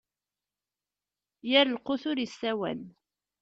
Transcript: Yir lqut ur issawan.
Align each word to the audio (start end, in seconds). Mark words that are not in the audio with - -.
Yir 1.49 1.67
lqut 1.75 2.03
ur 2.09 2.17
issawan. 2.25 2.79